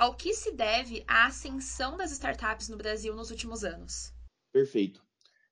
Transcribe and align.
ao 0.00 0.14
que 0.14 0.32
se 0.32 0.52
deve 0.52 1.04
a 1.06 1.26
ascensão 1.26 1.94
das 1.94 2.10
startups 2.10 2.70
no 2.70 2.78
Brasil 2.78 3.14
nos 3.14 3.30
últimos 3.30 3.62
anos. 3.62 4.10
Perfeito. 4.50 5.02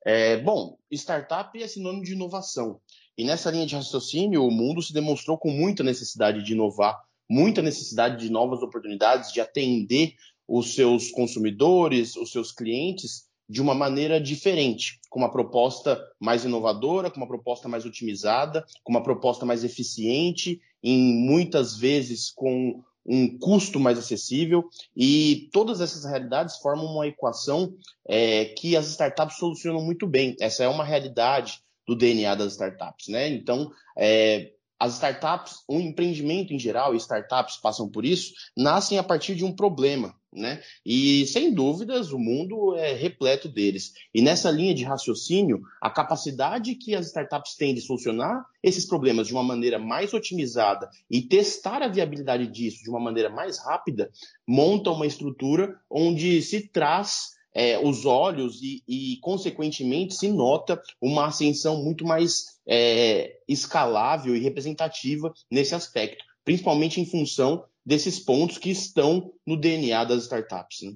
É, 0.06 0.38
bom, 0.38 0.78
startup 0.90 1.62
é 1.62 1.68
sinônimo 1.68 2.02
de 2.02 2.14
inovação. 2.14 2.80
E 3.18 3.24
nessa 3.24 3.50
linha 3.50 3.66
de 3.66 3.74
raciocínio, 3.74 4.42
o 4.42 4.50
mundo 4.50 4.80
se 4.80 4.94
demonstrou 4.94 5.36
com 5.36 5.50
muita 5.50 5.84
necessidade 5.84 6.42
de 6.42 6.54
inovar, 6.54 6.98
muita 7.28 7.60
necessidade 7.60 8.24
de 8.24 8.32
novas 8.32 8.62
oportunidades, 8.62 9.34
de 9.34 9.40
atender 9.42 10.14
os 10.48 10.74
seus 10.74 11.10
consumidores, 11.10 12.16
os 12.16 12.32
seus 12.32 12.50
clientes 12.50 13.28
de 13.46 13.60
uma 13.60 13.74
maneira 13.74 14.18
diferente, 14.18 14.98
com 15.10 15.18
uma 15.18 15.30
proposta 15.30 16.02
mais 16.18 16.46
inovadora, 16.46 17.10
com 17.10 17.18
uma 17.18 17.28
proposta 17.28 17.68
mais 17.68 17.84
otimizada, 17.84 18.64
com 18.82 18.92
uma 18.92 19.02
proposta 19.02 19.44
mais 19.44 19.62
eficiente, 19.62 20.58
em 20.82 21.26
muitas 21.26 21.76
vezes 21.76 22.30
com 22.30 22.82
um 23.08 23.38
custo 23.38 23.80
mais 23.80 23.98
acessível, 23.98 24.68
e 24.94 25.48
todas 25.52 25.80
essas 25.80 26.04
realidades 26.04 26.58
formam 26.58 26.86
uma 26.86 27.06
equação 27.06 27.74
é, 28.06 28.44
que 28.44 28.76
as 28.76 28.86
startups 28.88 29.38
solucionam 29.38 29.82
muito 29.82 30.06
bem. 30.06 30.36
Essa 30.38 30.64
é 30.64 30.68
uma 30.68 30.84
realidade 30.84 31.60
do 31.86 31.96
DNA 31.96 32.34
das 32.34 32.52
startups, 32.52 33.08
né? 33.08 33.28
Então, 33.28 33.72
é, 33.96 34.52
as 34.78 34.94
startups, 34.94 35.64
o 35.66 35.80
empreendimento 35.80 36.52
em 36.52 36.58
geral, 36.58 36.94
e 36.94 36.98
startups 36.98 37.56
passam 37.56 37.88
por 37.88 38.04
isso, 38.04 38.34
nascem 38.56 38.98
a 38.98 39.02
partir 39.02 39.34
de 39.34 39.44
um 39.44 39.56
problema, 39.56 40.14
né? 40.32 40.60
E 40.84 41.26
sem 41.26 41.52
dúvidas 41.52 42.12
o 42.12 42.18
mundo 42.18 42.76
é 42.76 42.92
repleto 42.92 43.48
deles. 43.48 43.92
E 44.14 44.20
nessa 44.20 44.50
linha 44.50 44.74
de 44.74 44.84
raciocínio, 44.84 45.60
a 45.80 45.90
capacidade 45.90 46.74
que 46.74 46.94
as 46.94 47.06
startups 47.06 47.56
têm 47.56 47.74
de 47.74 47.80
solucionar 47.80 48.44
esses 48.62 48.86
problemas 48.86 49.26
de 49.26 49.32
uma 49.32 49.42
maneira 49.42 49.78
mais 49.78 50.12
otimizada 50.12 50.88
e 51.10 51.22
testar 51.22 51.82
a 51.82 51.88
viabilidade 51.88 52.46
disso 52.46 52.82
de 52.82 52.90
uma 52.90 53.00
maneira 53.00 53.30
mais 53.30 53.58
rápida, 53.58 54.10
monta 54.46 54.90
uma 54.90 55.06
estrutura 55.06 55.74
onde 55.90 56.42
se 56.42 56.68
traz 56.68 57.38
é, 57.54 57.78
os 57.78 58.04
olhos 58.04 58.60
e, 58.62 58.82
e, 58.86 59.16
consequentemente, 59.20 60.14
se 60.14 60.28
nota 60.28 60.80
uma 61.00 61.26
ascensão 61.26 61.82
muito 61.82 62.04
mais 62.04 62.58
é, 62.66 63.38
escalável 63.48 64.36
e 64.36 64.40
representativa 64.40 65.32
nesse 65.50 65.74
aspecto, 65.74 66.24
principalmente 66.44 67.00
em 67.00 67.06
função 67.06 67.64
desses 67.88 68.20
pontos 68.20 68.58
que 68.58 68.68
estão 68.68 69.32
no 69.46 69.56
DNA 69.56 70.04
das 70.04 70.24
startups. 70.24 70.82
Né? 70.82 70.94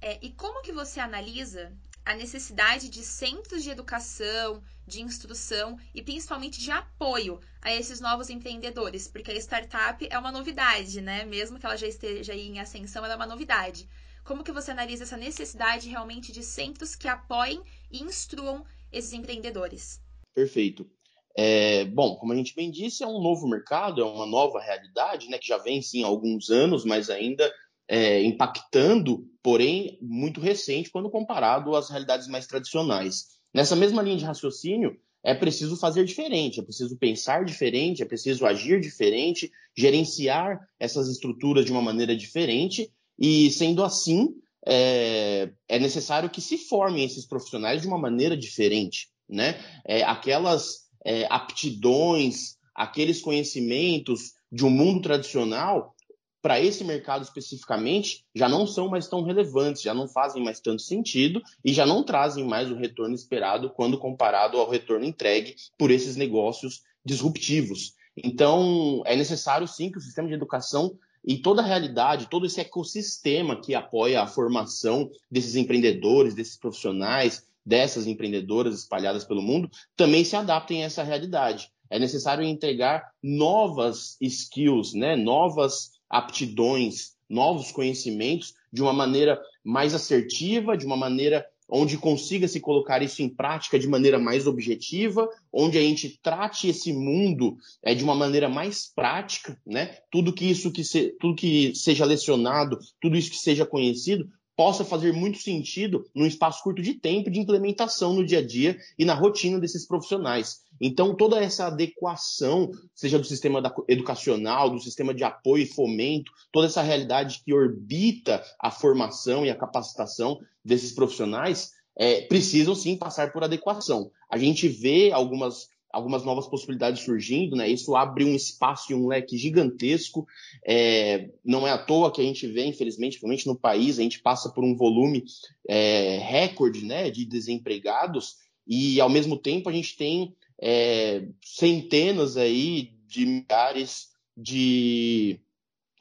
É, 0.00 0.18
e 0.22 0.30
como 0.32 0.62
que 0.62 0.72
você 0.72 0.98
analisa 0.98 1.70
a 2.06 2.14
necessidade 2.14 2.88
de 2.88 3.02
centros 3.02 3.62
de 3.62 3.68
educação, 3.68 4.62
de 4.86 5.02
instrução 5.02 5.78
e 5.94 6.00
principalmente 6.00 6.58
de 6.58 6.70
apoio 6.70 7.38
a 7.60 7.70
esses 7.74 8.00
novos 8.00 8.30
empreendedores, 8.30 9.06
porque 9.06 9.30
a 9.30 9.36
startup 9.36 10.08
é 10.10 10.18
uma 10.18 10.32
novidade, 10.32 11.02
né? 11.02 11.22
Mesmo 11.26 11.58
que 11.58 11.66
ela 11.66 11.76
já 11.76 11.86
esteja 11.86 12.34
em 12.34 12.58
ascensão, 12.58 13.04
ela 13.04 13.12
é 13.12 13.16
uma 13.16 13.26
novidade. 13.26 13.86
Como 14.24 14.42
que 14.42 14.52
você 14.52 14.70
analisa 14.70 15.02
essa 15.02 15.18
necessidade 15.18 15.90
realmente 15.90 16.32
de 16.32 16.42
centros 16.42 16.96
que 16.96 17.08
apoiem 17.08 17.62
e 17.90 18.02
instruam 18.02 18.64
esses 18.90 19.12
empreendedores? 19.12 20.00
Perfeito. 20.34 20.90
É, 21.36 21.84
bom, 21.86 22.16
como 22.16 22.32
a 22.32 22.36
gente 22.36 22.54
bem 22.54 22.70
disse, 22.70 23.02
é 23.02 23.06
um 23.06 23.20
novo 23.20 23.48
mercado, 23.48 24.00
é 24.00 24.04
uma 24.04 24.26
nova 24.26 24.60
realidade, 24.60 25.28
né, 25.28 25.38
que 25.38 25.48
já 25.48 25.58
vem 25.58 25.80
sim 25.80 26.04
há 26.04 26.06
alguns 26.06 26.50
anos, 26.50 26.84
mas 26.84 27.08
ainda 27.08 27.50
é, 27.88 28.22
impactando, 28.22 29.26
porém 29.42 29.98
muito 30.00 30.40
recente 30.40 30.90
quando 30.90 31.10
comparado 31.10 31.74
às 31.74 31.88
realidades 31.88 32.28
mais 32.28 32.46
tradicionais. 32.46 33.26
Nessa 33.52 33.76
mesma 33.76 34.02
linha 34.02 34.16
de 34.16 34.24
raciocínio, 34.24 34.98
é 35.24 35.34
preciso 35.34 35.76
fazer 35.76 36.04
diferente, 36.04 36.58
é 36.58 36.62
preciso 36.62 36.96
pensar 36.96 37.44
diferente, 37.44 38.02
é 38.02 38.06
preciso 38.06 38.44
agir 38.44 38.80
diferente, 38.80 39.50
gerenciar 39.76 40.60
essas 40.80 41.08
estruturas 41.08 41.64
de 41.64 41.72
uma 41.72 41.82
maneira 41.82 42.16
diferente, 42.16 42.90
e 43.18 43.50
sendo 43.52 43.84
assim, 43.84 44.34
é, 44.66 45.50
é 45.68 45.78
necessário 45.78 46.30
que 46.30 46.40
se 46.40 46.58
formem 46.58 47.04
esses 47.04 47.26
profissionais 47.26 47.82
de 47.82 47.88
uma 47.88 47.98
maneira 47.98 48.36
diferente. 48.36 49.08
Né? 49.28 49.58
É, 49.86 50.02
aquelas 50.02 50.88
é, 51.04 51.26
aptidões, 51.30 52.56
aqueles 52.74 53.20
conhecimentos 53.20 54.34
de 54.50 54.64
um 54.64 54.70
mundo 54.70 55.02
tradicional, 55.02 55.94
para 56.42 56.60
esse 56.60 56.82
mercado 56.82 57.22
especificamente, 57.22 58.24
já 58.34 58.48
não 58.48 58.66
são 58.66 58.88
mais 58.88 59.06
tão 59.06 59.22
relevantes, 59.22 59.80
já 59.80 59.94
não 59.94 60.08
fazem 60.08 60.42
mais 60.42 60.58
tanto 60.58 60.82
sentido 60.82 61.40
e 61.64 61.72
já 61.72 61.86
não 61.86 62.02
trazem 62.02 62.44
mais 62.44 62.70
o 62.70 62.74
retorno 62.74 63.14
esperado 63.14 63.70
quando 63.70 63.96
comparado 63.96 64.58
ao 64.58 64.68
retorno 64.68 65.04
entregue 65.04 65.54
por 65.78 65.92
esses 65.92 66.16
negócios 66.16 66.82
disruptivos. 67.04 67.94
Então, 68.16 69.02
é 69.06 69.14
necessário 69.14 69.68
sim 69.68 69.90
que 69.90 69.98
o 69.98 70.00
sistema 70.00 70.26
de 70.26 70.34
educação 70.34 70.98
e 71.24 71.38
toda 71.38 71.62
a 71.62 71.64
realidade, 71.64 72.28
todo 72.28 72.46
esse 72.46 72.60
ecossistema 72.60 73.60
que 73.60 73.76
apoia 73.76 74.20
a 74.20 74.26
formação 74.26 75.08
desses 75.30 75.54
empreendedores, 75.54 76.34
desses 76.34 76.56
profissionais, 76.56 77.46
dessas 77.64 78.06
empreendedoras 78.06 78.74
espalhadas 78.78 79.24
pelo 79.24 79.42
mundo 79.42 79.70
também 79.96 80.24
se 80.24 80.36
adaptem 80.36 80.82
a 80.82 80.86
essa 80.86 81.02
realidade. 81.02 81.70
É 81.88 81.98
necessário 81.98 82.42
entregar 82.44 83.10
novas 83.22 84.16
skills, 84.20 84.94
né? 84.94 85.14
novas 85.14 85.92
aptidões, 86.08 87.12
novos 87.28 87.70
conhecimentos 87.70 88.54
de 88.72 88.82
uma 88.82 88.92
maneira 88.92 89.40
mais 89.64 89.94
assertiva, 89.94 90.76
de 90.76 90.86
uma 90.86 90.96
maneira 90.96 91.46
onde 91.68 91.96
consiga 91.96 92.46
se 92.46 92.60
colocar 92.60 93.02
isso 93.02 93.22
em 93.22 93.28
prática 93.28 93.78
de 93.78 93.88
maneira 93.88 94.18
mais 94.18 94.46
objetiva, 94.46 95.26
onde 95.50 95.78
a 95.78 95.80
gente 95.80 96.18
trate 96.22 96.68
esse 96.68 96.92
mundo 96.92 97.56
é, 97.82 97.94
de 97.94 98.04
uma 98.04 98.14
maneira 98.14 98.48
mais 98.48 98.92
prática, 98.94 99.58
né? 99.66 99.96
Tudo 100.10 100.34
que 100.34 100.44
isso 100.44 100.70
que 100.70 100.84
se, 100.84 101.16
tudo 101.18 101.34
que 101.34 101.74
seja 101.74 102.04
lecionado, 102.04 102.78
tudo 103.00 103.16
isso 103.16 103.30
que 103.30 103.38
seja 103.38 103.64
conhecido, 103.64 104.28
possa 104.56 104.84
fazer 104.84 105.12
muito 105.12 105.38
sentido 105.38 106.04
num 106.14 106.26
espaço 106.26 106.62
curto 106.62 106.82
de 106.82 106.94
tempo 106.94 107.30
de 107.30 107.40
implementação 107.40 108.12
no 108.12 108.24
dia 108.24 108.38
a 108.38 108.46
dia 108.46 108.78
e 108.98 109.04
na 109.04 109.14
rotina 109.14 109.58
desses 109.58 109.86
profissionais. 109.86 110.62
Então, 110.80 111.14
toda 111.14 111.42
essa 111.42 111.66
adequação, 111.66 112.70
seja 112.94 113.18
do 113.18 113.24
sistema 113.24 113.62
educacional, 113.88 114.70
do 114.70 114.80
sistema 114.80 115.14
de 115.14 115.24
apoio 115.24 115.62
e 115.62 115.66
fomento, 115.66 116.32
toda 116.50 116.66
essa 116.66 116.82
realidade 116.82 117.42
que 117.44 117.54
orbita 117.54 118.42
a 118.60 118.70
formação 118.70 119.46
e 119.46 119.50
a 119.50 119.56
capacitação 119.56 120.40
desses 120.64 120.92
profissionais, 120.92 121.70
é, 121.96 122.22
precisam 122.22 122.74
sim 122.74 122.96
passar 122.96 123.32
por 123.32 123.44
adequação. 123.44 124.10
A 124.30 124.38
gente 124.38 124.66
vê 124.68 125.12
algumas 125.12 125.68
algumas 125.92 126.24
novas 126.24 126.46
possibilidades 126.46 127.04
surgindo, 127.04 127.54
né? 127.54 127.68
Isso 127.68 127.94
abre 127.94 128.24
um 128.24 128.34
espaço 128.34 128.90
e 128.90 128.94
um 128.94 129.06
leque 129.06 129.36
gigantesco. 129.36 130.26
É, 130.66 131.28
não 131.44 131.66
é 131.66 131.70
à 131.70 131.78
toa 131.78 132.10
que 132.10 132.20
a 132.20 132.24
gente 132.24 132.46
vê, 132.46 132.64
infelizmente, 132.64 133.20
principalmente 133.20 133.46
no 133.46 133.56
país, 133.56 133.98
a 133.98 134.02
gente 134.02 134.20
passa 134.20 134.50
por 134.50 134.64
um 134.64 134.74
volume 134.74 135.24
é, 135.68 136.18
recorde, 136.18 136.84
né, 136.84 137.10
de 137.10 137.24
desempregados 137.24 138.36
e 138.66 139.00
ao 139.00 139.10
mesmo 139.10 139.36
tempo 139.36 139.68
a 139.68 139.72
gente 139.72 139.96
tem 139.96 140.34
é, 140.60 141.26
centenas 141.42 142.36
aí 142.36 142.94
de 143.06 143.26
milhares 143.26 144.08
de 144.36 145.40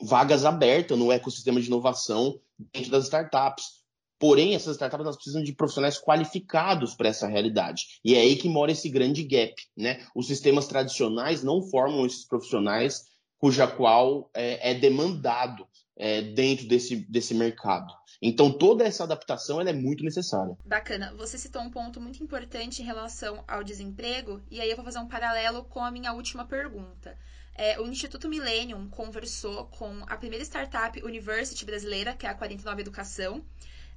vagas 0.02 0.46
abertas 0.46 0.97
no 0.97 1.12
ecossistema 1.12 1.59
de 1.59 1.68
inovação 1.68 2.40
dentro 2.73 2.91
das 2.91 3.06
startups. 3.06 3.81
Porém, 4.22 4.54
essas 4.54 4.76
startups 4.76 5.04
elas 5.04 5.16
precisam 5.16 5.42
de 5.42 5.52
profissionais 5.52 5.98
qualificados 5.98 6.94
para 6.94 7.09
essa 7.09 7.28
realidade. 7.28 8.00
E 8.06 8.14
é 8.14 8.20
aí 8.20 8.36
que 8.36 8.48
mora 8.48 8.72
esse 8.72 8.88
grande 8.88 9.24
gap. 9.24 9.56
Né? 9.76 10.06
Os 10.16 10.28
sistemas 10.28 10.68
tradicionais 10.68 11.42
não 11.42 11.64
formam 11.64 12.06
esses 12.06 12.28
profissionais 12.28 13.02
cuja 13.40 13.66
qual 13.66 14.30
é, 14.36 14.74
é 14.74 14.74
demandado 14.76 15.68
é, 15.98 16.22
dentro 16.22 16.68
desse, 16.68 16.98
desse 16.98 17.34
mercado. 17.34 17.92
Então, 18.22 18.56
toda 18.56 18.84
essa 18.84 19.04
adaptação 19.04 19.59
é 19.59 19.74
muito 19.74 20.04
necessária. 20.04 20.56
Bacana. 20.64 21.12
Você 21.18 21.40
citou 21.40 21.64
um 21.64 21.72
ponto 21.72 22.00
muito 22.00 22.24
importante 22.24 22.84
em 22.84 22.86
relação 22.86 23.44
ao 23.48 23.64
desemprego, 23.64 24.40
e 24.52 24.62
aí 24.62 24.70
eu 24.70 24.76
vou 24.76 24.86
fazer 24.86 25.00
um 25.00 25.08
paralelo 25.08 25.64
com 25.64 25.84
a 25.84 25.90
minha 25.90 26.14
última 26.14 26.46
pergunta. 26.46 27.18
É, 27.56 27.82
o 27.82 27.88
Instituto 27.88 28.29
Millennium 28.29 28.88
conversou 28.88 29.66
com 29.66 30.03
a 30.08 30.16
primeira 30.16 30.46
startup 30.46 31.03
university 31.03 31.66
brasileira, 31.66 32.14
que 32.14 32.28
é 32.28 32.29
a 32.29 32.35
49 32.35 32.82
Educação, 32.82 33.44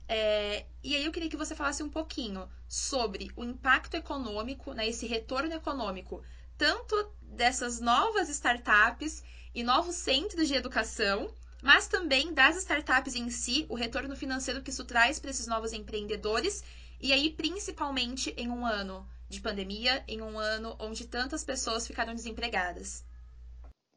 é, 0.09 0.67
e 0.83 0.95
aí 0.95 1.05
eu 1.05 1.12
queria 1.12 1.31
que 1.31 1.37
você 1.37 1.55
falasse 1.55 1.83
um 1.83 1.89
pouquinho 1.89 2.49
sobre 2.69 3.31
o 3.37 3.45
impacto 3.45 3.95
econômico, 3.95 4.73
né, 4.75 4.89
esse 4.89 5.06
retorno 5.06 5.53
econômico, 5.55 6.23
tanto 6.56 7.12
dessas 7.23 7.81
novas 7.81 8.29
startups 8.29 9.23
e 9.55 9.62
novos 9.62 9.97
centros 9.97 10.47
de 10.47 10.55
educação, 10.55 11.33
mas 11.62 11.89
também 11.89 12.35
das 12.35 12.56
startups 12.56 13.15
em 13.15 13.31
si, 13.31 13.67
o 13.69 13.75
retorno 13.75 14.15
financeiro 14.15 14.62
que 14.62 14.71
isso 14.71 14.85
traz 14.85 15.19
para 15.19 15.31
esses 15.31 15.47
novos 15.47 15.73
empreendedores, 15.73 16.62
e 17.00 17.12
aí 17.12 17.31
principalmente 17.31 18.35
em 18.37 18.49
um 18.49 18.67
ano 18.67 19.09
de 19.29 19.41
pandemia, 19.41 20.05
em 20.07 20.21
um 20.21 20.39
ano 20.39 20.77
onde 20.79 21.07
tantas 21.07 21.43
pessoas 21.43 21.87
ficaram 21.87 22.15
desempregadas. 22.15 23.05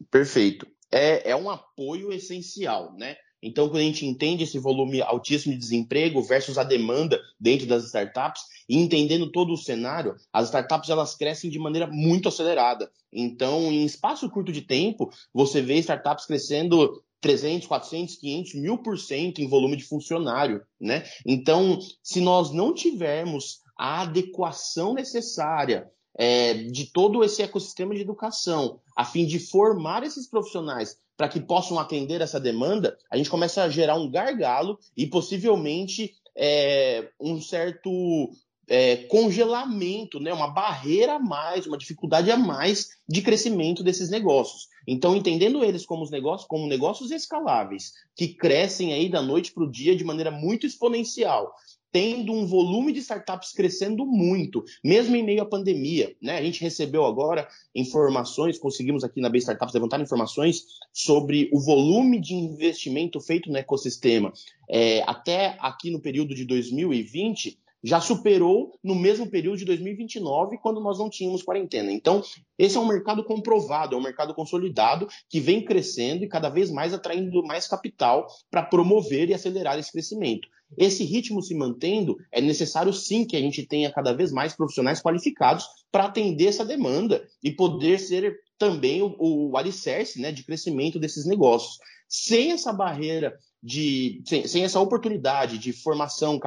Perfeito. 0.10 0.66
É, 0.90 1.32
é 1.32 1.36
um 1.36 1.50
apoio 1.50 2.14
essencial, 2.14 2.96
né? 2.96 3.18
Então, 3.42 3.70
quando 3.70 3.82
a 3.82 3.86
gente 3.86 4.06
entende 4.06 4.44
esse 4.44 4.58
volume 4.58 5.02
altíssimo 5.02 5.54
de 5.54 5.60
desemprego 5.60 6.22
versus 6.22 6.58
a 6.58 6.64
demanda 6.64 7.20
dentro 7.40 7.68
das 7.68 7.86
startups 7.86 8.42
e 8.68 8.78
entendendo 8.78 9.32
todo 9.32 9.54
o 9.54 9.58
cenário, 9.58 10.16
as 10.34 10.48
startups 10.48 10.90
elas 10.90 11.16
crescem 11.16 11.50
de 11.50 11.60
maneira 11.60 11.88
muito 11.88 12.28
acelerada. 12.28 12.90
Então, 13.14 13.72
em 13.72 13.86
espaço 13.86 14.30
curto 14.30 14.52
de 14.52 14.62
tempo, 14.62 15.10
você 15.34 15.62
vê 15.62 15.76
startups 15.76 16.26
crescendo 16.26 17.04
300, 17.22 17.68
400, 17.68 18.16
500, 18.16 18.56
mil 18.56 18.78
por 18.78 18.98
cento 18.98 19.40
em 19.40 19.48
volume 19.48 19.76
de 19.76 19.84
funcionário, 19.84 20.62
né? 20.80 21.04
Então, 21.26 21.80
se 22.04 22.22
nós 22.22 22.52
não 22.52 22.74
tivermos 22.74 23.62
a 23.78 24.02
adequação 24.02 24.94
necessária 24.94 25.90
é, 26.18 26.54
de 26.54 26.92
todo 26.92 27.24
esse 27.24 27.44
ecossistema 27.44 27.94
de 27.94 28.02
educação, 28.02 28.80
a 28.96 29.06
fim 29.06 29.26
de 29.26 29.40
formar 29.40 30.04
esses 30.04 30.28
profissionais 30.28 30.98
para 31.16 31.30
que 31.30 31.40
possam 31.40 31.80
atender 31.80 32.22
essa 32.22 32.40
demanda, 32.40 32.97
a 33.10 33.18
gente 33.18 33.30
começa 33.30 33.64
a 33.64 33.70
gerar 33.70 33.96
um 33.96 34.10
gargalo 34.10 34.78
e 34.96 35.08
possivelmente 35.08 36.16
é, 36.36 37.10
um 37.20 37.42
certo 37.42 38.32
é, 38.68 38.98
congelamento, 38.98 40.20
né, 40.20 40.34
uma 40.34 40.50
barreira 40.50 41.14
a 41.14 41.20
mais, 41.20 41.66
uma 41.66 41.78
dificuldade 41.78 42.30
a 42.30 42.38
mais 42.38 42.90
de 43.08 43.22
crescimento 43.22 43.82
desses 43.82 44.10
negócios. 44.10 44.68
Então, 44.86 45.16
entendendo 45.16 45.64
eles 45.64 45.86
como 45.86 46.04
os 46.04 46.12
negócios, 46.12 46.48
como 46.48 46.68
negócios 46.68 47.12
escaláveis, 47.12 47.94
que 48.16 48.28
crescem 48.28 48.94
aí 48.94 49.10
da 49.10 49.22
noite 49.22 49.52
para 49.52 49.64
o 49.64 49.72
dia 49.72 49.96
de 49.96 50.04
maneira 50.04 50.32
muito 50.32 50.66
exponencial, 50.66 51.54
tendo 51.92 52.34
um 52.34 52.46
volume 52.46 52.92
de 52.92 53.00
startups 53.00 53.52
crescendo 53.52 54.06
muito, 54.06 54.64
mesmo 54.84 55.16
em 55.16 55.24
meio 55.24 55.42
à 55.42 55.46
pandemia. 55.46 56.16
Né? 56.22 56.38
A 56.38 56.42
gente 56.42 56.62
recebeu 56.62 57.06
agora 57.06 57.48
informações, 57.74 58.58
conseguimos 58.58 59.04
aqui 59.04 59.22
na 59.22 59.30
B 59.30 59.38
Startups 59.38 59.74
levantar 59.74 60.02
informações 60.02 60.64
sobre 60.92 61.50
o 61.54 61.60
volume 61.60 62.20
de 62.20 62.34
investimento 62.34 63.20
feito 63.20 63.50
no 63.50 63.58
ecossistema. 63.58 64.32
É, 64.70 65.04
até 65.08 65.58
aqui 65.60 65.90
no 65.90 66.02
período 66.02 66.36
de 66.36 66.46
2020, 66.46 67.58
já 67.84 68.02
superou 68.02 68.78
no 68.84 68.96
mesmo 68.96 69.30
período 69.30 69.58
de 69.58 69.66
2029, 69.66 70.58
quando 70.58 70.82
nós 70.82 70.98
não 71.00 71.10
tínhamos 71.10 71.44
quarentena. 71.44 71.92
Então, 71.92 72.24
esse 72.58 72.76
é 72.76 72.80
um 72.80 72.88
mercado 72.88 73.24
comprovado, 73.24 73.96
é 73.96 73.98
um 73.98 74.02
mercado 74.02 74.34
consolidado 74.34 75.08
que 75.30 75.40
vem 75.40 75.64
crescendo 75.64 76.24
e 76.24 76.28
cada 76.28 76.50
vez 76.50 76.72
mais 76.72 76.94
atraindo 76.94 77.44
mais 77.44 77.68
capital 77.68 78.28
para 78.50 78.64
promover 78.64 79.30
e 79.30 79.34
acelerar 79.34 79.78
esse 79.78 79.92
crescimento. 79.92 80.50
Esse 80.78 81.04
ritmo 81.04 81.42
se 81.42 81.56
mantendo, 81.56 82.18
é 82.32 82.42
necessário 82.42 82.92
sim 82.92 83.26
que 83.26 83.38
a 83.38 83.42
gente 83.42 83.66
tenha 83.66 83.92
cada 83.92 84.14
vez 84.14 84.32
mais 84.32 84.54
profissionais 84.54 85.02
qualificados 85.02 85.66
para 85.92 86.06
atender 86.06 86.48
essa 86.48 86.66
demanda 86.66 87.26
e 87.44 87.52
poder 87.52 88.00
ser 88.00 88.38
também 88.58 89.02
o, 89.02 89.16
o 89.20 89.58
alicerce 89.58 90.20
né, 90.20 90.32
de 90.32 90.44
crescimento 90.44 91.00
desses 91.00 91.26
negócios. 91.26 91.78
Sem 92.10 92.52
essa 92.52 92.74
barreira 92.74 93.38
de 93.62 94.22
sem, 94.26 94.48
sem, 94.48 94.64
essa 94.64 94.80
oportunidade 94.80 95.58
de 95.58 95.74
formação, 95.74 96.40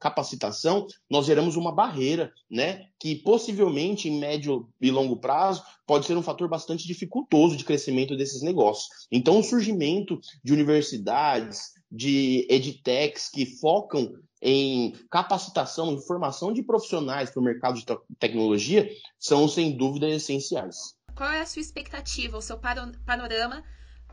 capacitação, 0.00 0.86
nós 1.08 1.24
geramos 1.24 1.56
uma 1.56 1.72
barreira, 1.72 2.32
né, 2.50 2.86
que 2.98 3.14
possivelmente 3.14 4.08
em 4.08 4.18
médio 4.18 4.68
e 4.80 4.90
longo 4.90 5.16
prazo 5.16 5.62
pode 5.86 6.06
ser 6.06 6.16
um 6.16 6.22
fator 6.22 6.48
bastante 6.48 6.86
dificultoso 6.86 7.56
de 7.56 7.64
crescimento 7.64 8.16
desses 8.16 8.42
negócios. 8.42 8.88
Então, 9.10 9.38
o 9.38 9.44
surgimento 9.44 10.20
de 10.42 10.52
universidades, 10.52 11.75
de 11.90 12.46
edtechs 12.50 13.28
que 13.28 13.46
focam 13.46 14.14
em 14.42 14.92
capacitação, 15.10 15.92
em 15.92 16.00
formação 16.00 16.52
de 16.52 16.62
profissionais 16.62 17.30
para 17.30 17.40
o 17.40 17.44
mercado 17.44 17.78
de 17.78 17.86
tecnologia 18.18 18.88
são 19.18 19.48
sem 19.48 19.76
dúvida 19.76 20.08
essenciais. 20.08 20.94
Qual 21.16 21.30
é 21.30 21.40
a 21.40 21.46
sua 21.46 21.62
expectativa, 21.62 22.36
o 22.36 22.42
seu 22.42 22.58
panorama 22.58 23.64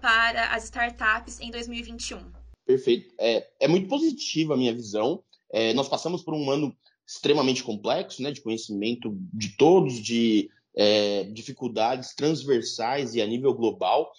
para 0.01 0.53
as 0.53 0.65
startups 0.65 1.39
em 1.39 1.51
2021? 1.51 2.31
Perfeito. 2.65 3.13
É, 3.19 3.47
é 3.59 3.67
muito 3.67 3.87
positiva 3.89 4.53
a 4.53 4.57
minha 4.57 4.73
visão. 4.73 5.21
É, 5.51 5.73
nós 5.73 5.89
passamos 5.89 6.23
por 6.23 6.33
um 6.33 6.49
ano 6.49 6.75
extremamente 7.05 7.63
complexo, 7.63 8.23
né, 8.23 8.31
de 8.31 8.41
conhecimento 8.41 9.15
de 9.33 9.55
todos, 9.57 10.01
de 10.01 10.49
é, 10.75 11.25
dificuldades 11.25 12.15
transversais 12.15 13.13
e 13.15 13.21
a 13.21 13.27
nível 13.27 13.53
global. 13.53 14.11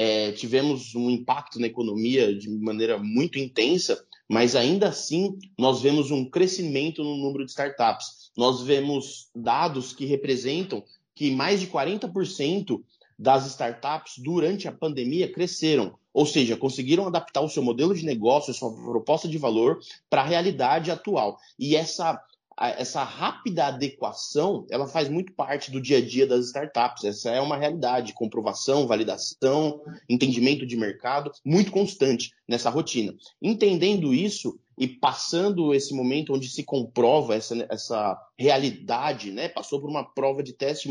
É, 0.00 0.30
tivemos 0.30 0.94
um 0.94 1.10
impacto 1.10 1.58
na 1.58 1.66
economia 1.66 2.32
de 2.32 2.48
maneira 2.48 2.98
muito 2.98 3.36
intensa, 3.36 4.00
mas 4.28 4.54
ainda 4.54 4.90
assim 4.90 5.36
nós 5.58 5.82
vemos 5.82 6.12
um 6.12 6.24
crescimento 6.24 7.02
no 7.02 7.16
número 7.16 7.44
de 7.44 7.50
startups. 7.50 8.30
Nós 8.36 8.62
vemos 8.62 9.28
dados 9.34 9.92
que 9.92 10.06
representam 10.06 10.84
que 11.16 11.32
mais 11.32 11.58
de 11.58 11.66
40% 11.66 12.80
das 13.18 13.44
startups 13.46 14.18
durante 14.18 14.68
a 14.68 14.72
pandemia 14.72 15.32
cresceram, 15.32 15.98
ou 16.14 16.24
seja, 16.24 16.56
conseguiram 16.56 17.08
adaptar 17.08 17.40
o 17.40 17.48
seu 17.48 17.64
modelo 17.64 17.92
de 17.92 18.04
negócio, 18.04 18.52
a 18.52 18.54
sua 18.54 18.72
proposta 18.72 19.26
de 19.26 19.36
valor 19.36 19.80
para 20.08 20.22
a 20.22 20.26
realidade 20.26 20.92
atual. 20.92 21.40
E 21.58 21.74
essa 21.74 22.22
essa 22.60 23.04
rápida 23.04 23.66
adequação, 23.66 24.66
ela 24.70 24.86
faz 24.86 25.08
muito 25.08 25.32
parte 25.32 25.70
do 25.70 25.80
dia 25.80 25.98
a 25.98 26.04
dia 26.04 26.26
das 26.26 26.46
startups. 26.46 27.04
Essa 27.04 27.30
é 27.30 27.40
uma 27.40 27.56
realidade, 27.56 28.12
comprovação, 28.12 28.86
validação, 28.86 29.80
entendimento 30.08 30.66
de 30.66 30.76
mercado, 30.76 31.30
muito 31.44 31.70
constante 31.70 32.30
nessa 32.48 32.70
rotina. 32.70 33.14
Entendendo 33.40 34.12
isso 34.12 34.58
e 34.78 34.86
passando 34.86 35.74
esse 35.74 35.94
momento 35.94 36.32
onde 36.32 36.48
se 36.48 36.62
comprova 36.62 37.34
essa, 37.34 37.66
essa 37.68 38.18
realidade, 38.38 39.32
né? 39.32 39.48
Passou 39.48 39.80
por 39.80 39.90
uma 39.90 40.04
prova 40.04 40.42
de 40.42 40.52
teste 40.52 40.88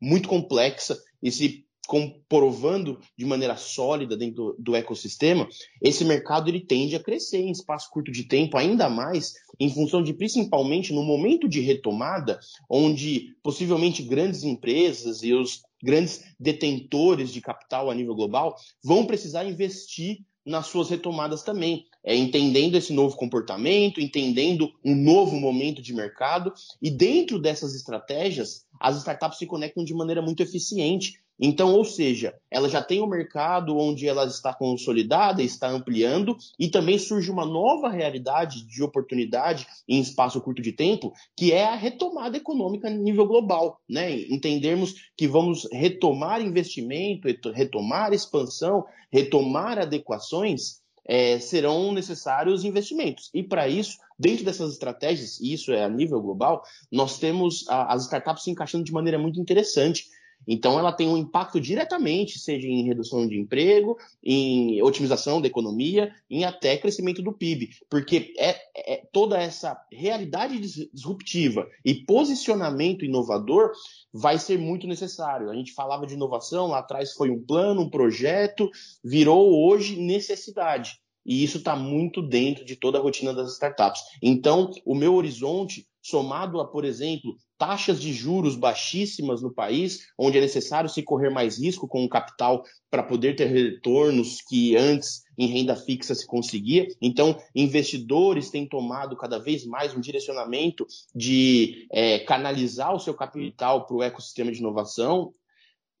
muito 0.00 0.28
complexa 0.28 0.98
e 1.22 1.30
se 1.30 1.65
comprovando 1.86 2.98
de 3.16 3.24
maneira 3.24 3.56
sólida 3.56 4.16
dentro 4.16 4.56
do, 4.58 4.74
ecossistema, 4.74 5.48
esse 5.80 6.04
mercado 6.04 6.48
ele 6.48 6.60
tende 6.60 6.96
a 6.96 7.02
crescer 7.02 7.38
em 7.38 7.50
espaço 7.50 7.88
curto 7.90 8.10
de 8.10 8.24
tempo, 8.24 8.58
ainda 8.58 8.88
mais 8.88 9.34
em 9.58 9.70
função 9.70 10.02
de 10.02 10.12
principalmente 10.12 10.92
no 10.92 11.02
momento 11.02 11.48
de 11.48 11.60
retomada, 11.60 12.38
onde 12.68 13.34
possivelmente 13.42 14.02
grandes 14.02 14.42
empresas 14.42 15.22
e 15.22 15.32
os 15.32 15.62
grandes 15.82 16.24
detentores 16.38 17.32
de 17.32 17.40
capital 17.40 17.90
a 17.90 17.94
nível 17.94 18.14
global 18.14 18.56
vão 18.82 19.06
precisar 19.06 19.44
investir 19.44 20.18
nas 20.44 20.66
suas 20.68 20.88
retomadas 20.88 21.42
também, 21.42 21.84
é, 22.04 22.14
entendendo 22.14 22.76
esse 22.76 22.92
novo 22.92 23.16
comportamento, 23.16 24.00
entendendo 24.00 24.70
um 24.84 24.94
novo 24.94 25.34
momento 25.36 25.82
de 25.82 25.92
mercado, 25.92 26.52
e 26.80 26.88
dentro 26.88 27.38
dessas 27.38 27.74
estratégias, 27.74 28.64
as 28.80 28.96
startups 28.98 29.38
se 29.38 29.46
conectam 29.46 29.84
de 29.84 29.92
maneira 29.92 30.22
muito 30.22 30.42
eficiente 30.42 31.14
então, 31.38 31.74
ou 31.74 31.84
seja, 31.84 32.34
ela 32.50 32.68
já 32.68 32.82
tem 32.82 33.02
um 33.02 33.06
mercado 33.06 33.76
onde 33.76 34.08
ela 34.08 34.24
está 34.24 34.54
consolidada, 34.54 35.42
está 35.42 35.68
ampliando, 35.68 36.36
e 36.58 36.68
também 36.68 36.98
surge 36.98 37.30
uma 37.30 37.44
nova 37.44 37.88
realidade 37.88 38.66
de 38.66 38.82
oportunidade 38.82 39.66
em 39.86 40.00
espaço 40.00 40.40
curto 40.40 40.62
de 40.62 40.72
tempo, 40.72 41.12
que 41.36 41.52
é 41.52 41.64
a 41.64 41.76
retomada 41.76 42.36
econômica 42.36 42.88
a 42.88 42.90
nível 42.90 43.26
global. 43.26 43.80
Né? 43.88 44.22
Entendermos 44.30 44.94
que 45.16 45.28
vamos 45.28 45.68
retomar 45.70 46.40
investimento, 46.40 47.28
retomar 47.50 48.12
expansão, 48.12 48.84
retomar 49.12 49.78
adequações, 49.78 50.80
é, 51.06 51.38
serão 51.38 51.92
necessários 51.92 52.64
investimentos. 52.64 53.30
E 53.32 53.42
para 53.42 53.68
isso, 53.68 53.98
dentro 54.18 54.44
dessas 54.44 54.72
estratégias, 54.72 55.38
e 55.40 55.52
isso 55.52 55.72
é 55.72 55.84
a 55.84 55.88
nível 55.88 56.20
global, 56.20 56.62
nós 56.90 57.18
temos 57.18 57.64
a, 57.68 57.92
as 57.94 58.04
startups 58.04 58.42
se 58.42 58.50
encaixando 58.50 58.84
de 58.84 58.92
maneira 58.92 59.18
muito 59.18 59.40
interessante. 59.40 60.06
Então, 60.46 60.78
ela 60.78 60.92
tem 60.92 61.08
um 61.08 61.16
impacto 61.16 61.60
diretamente, 61.60 62.38
seja 62.38 62.68
em 62.68 62.84
redução 62.84 63.26
de 63.26 63.38
emprego, 63.38 63.98
em 64.22 64.80
otimização 64.80 65.40
da 65.40 65.48
economia, 65.48 66.12
em 66.30 66.44
até 66.44 66.76
crescimento 66.76 67.20
do 67.20 67.32
PIB, 67.32 67.70
porque 67.90 68.32
é, 68.38 68.56
é 68.76 69.02
toda 69.12 69.38
essa 69.38 69.76
realidade 69.92 70.58
disruptiva 70.58 71.66
e 71.84 71.94
posicionamento 71.94 73.04
inovador 73.04 73.72
vai 74.12 74.38
ser 74.38 74.58
muito 74.58 74.86
necessário. 74.86 75.50
A 75.50 75.54
gente 75.54 75.72
falava 75.72 76.06
de 76.06 76.14
inovação, 76.14 76.68
lá 76.68 76.78
atrás 76.78 77.12
foi 77.12 77.30
um 77.30 77.42
plano, 77.42 77.82
um 77.82 77.90
projeto, 77.90 78.70
virou 79.04 79.66
hoje 79.66 79.96
necessidade. 79.96 81.00
E 81.26 81.42
isso 81.42 81.58
está 81.58 81.74
muito 81.74 82.22
dentro 82.22 82.64
de 82.64 82.76
toda 82.76 82.98
a 82.98 83.02
rotina 83.02 83.34
das 83.34 83.52
startups. 83.54 84.00
Então, 84.22 84.70
o 84.84 84.94
meu 84.94 85.14
horizonte, 85.14 85.84
somado 86.08 86.60
a, 86.60 86.66
por 86.66 86.84
exemplo, 86.84 87.36
taxas 87.58 88.00
de 88.00 88.12
juros 88.12 88.54
baixíssimas 88.54 89.42
no 89.42 89.52
país, 89.52 90.06
onde 90.18 90.38
é 90.38 90.40
necessário 90.40 90.88
se 90.88 91.02
correr 91.02 91.30
mais 91.30 91.58
risco 91.58 91.88
com 91.88 92.04
o 92.04 92.08
capital 92.08 92.62
para 92.90 93.02
poder 93.02 93.34
ter 93.34 93.46
retornos 93.46 94.40
que 94.42 94.76
antes 94.76 95.22
em 95.36 95.46
renda 95.46 95.74
fixa 95.74 96.14
se 96.14 96.26
conseguia. 96.26 96.86
Então, 97.00 97.36
investidores 97.54 98.50
têm 98.50 98.68
tomado 98.68 99.16
cada 99.16 99.38
vez 99.38 99.66
mais 99.66 99.94
um 99.94 100.00
direcionamento 100.00 100.86
de 101.14 101.86
é, 101.92 102.20
canalizar 102.20 102.94
o 102.94 103.00
seu 103.00 103.14
capital 103.14 103.86
para 103.86 103.96
o 103.96 104.02
ecossistema 104.02 104.52
de 104.52 104.58
inovação 104.58 105.32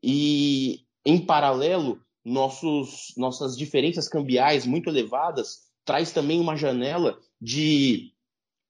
e, 0.02 0.80
em 1.04 1.18
paralelo, 1.18 2.00
nossos, 2.24 3.12
nossas 3.16 3.56
diferenças 3.56 4.08
cambiais 4.08 4.66
muito 4.66 4.88
elevadas 4.88 5.66
traz 5.84 6.10
também 6.10 6.40
uma 6.40 6.56
janela 6.56 7.16
de 7.40 8.12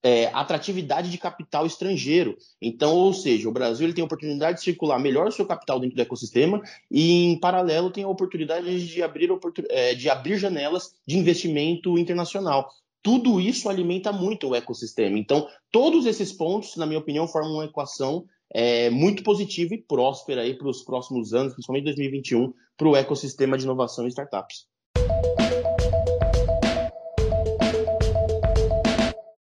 é, 0.03 0.27
atratividade 0.27 1.09
de 1.09 1.17
capital 1.17 1.65
estrangeiro. 1.65 2.37
Então, 2.61 2.95
ou 2.95 3.13
seja, 3.13 3.49
o 3.49 3.51
Brasil 3.51 3.85
ele 3.85 3.93
tem 3.93 4.01
a 4.01 4.05
oportunidade 4.05 4.57
de 4.57 4.63
circular 4.63 4.99
melhor 4.99 5.27
o 5.27 5.31
seu 5.31 5.45
capital 5.45 5.79
dentro 5.79 5.95
do 5.95 6.01
ecossistema 6.01 6.61
e, 6.89 7.23
em 7.23 7.39
paralelo, 7.39 7.91
tem 7.91 8.03
a 8.03 8.09
oportunidade 8.09 8.85
de 8.85 9.03
abrir, 9.03 9.29
é, 9.69 9.93
de 9.93 10.09
abrir 10.09 10.37
janelas 10.37 10.93
de 11.05 11.17
investimento 11.17 11.97
internacional. 11.97 12.69
Tudo 13.01 13.39
isso 13.39 13.69
alimenta 13.69 14.11
muito 14.11 14.49
o 14.49 14.55
ecossistema. 14.55 15.17
Então, 15.17 15.47
todos 15.71 16.05
esses 16.05 16.31
pontos, 16.31 16.75
na 16.75 16.85
minha 16.85 16.99
opinião, 16.99 17.27
formam 17.27 17.53
uma 17.53 17.65
equação 17.65 18.25
é, 18.53 18.89
muito 18.89 19.23
positiva 19.23 19.73
e 19.73 19.81
próspera 19.81 20.41
para 20.55 20.67
os 20.69 20.83
próximos 20.83 21.33
anos, 21.33 21.53
principalmente 21.53 21.85
2021, 21.85 22.53
para 22.75 22.87
o 22.87 22.95
ecossistema 22.95 23.57
de 23.57 23.63
inovação 23.63 24.05
e 24.05 24.09
startups. 24.09 24.67